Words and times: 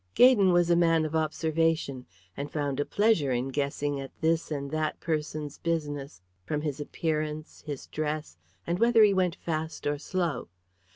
Gaydon 0.15 0.51
was 0.51 0.71
a 0.71 0.75
man 0.75 1.05
of 1.05 1.15
observation, 1.15 2.07
and 2.35 2.49
found 2.51 2.79
a 2.79 2.85
pleasure 2.85 3.31
in 3.31 3.49
guessing 3.49 3.99
at 3.99 4.09
this 4.19 4.49
and 4.49 4.71
that 4.71 4.99
person's 4.99 5.59
business 5.59 6.23
from 6.43 6.61
his 6.61 6.79
appearance, 6.79 7.61
his 7.67 7.85
dress, 7.85 8.35
and 8.65 8.79
whether 8.79 9.03
he 9.03 9.13
went 9.13 9.35
fast 9.35 9.85
or 9.85 9.99
slow. 9.99 10.47